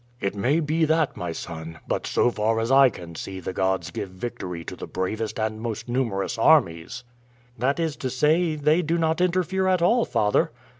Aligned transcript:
"It 0.19 0.33
may 0.33 0.61
be 0.61 0.83
that, 0.85 1.15
my 1.15 1.31
son; 1.31 1.77
but 1.87 2.07
so 2.07 2.31
far 2.31 2.59
as 2.59 2.71
I 2.71 2.89
can 2.89 3.13
see 3.13 3.39
the 3.39 3.53
gods 3.53 3.91
give 3.91 4.09
victory 4.09 4.63
to 4.63 4.75
the 4.75 4.87
bravest 4.87 5.39
and 5.39 5.61
most 5.61 5.87
numerous 5.87 6.39
armies." 6.39 7.03
"That 7.59 7.79
is 7.79 7.95
to 7.97 8.09
say, 8.09 8.55
they 8.55 8.81
do 8.81 8.97
not 8.97 9.21
interfere 9.21 9.67
at 9.67 9.83
all, 9.83 10.03
father." 10.05 10.49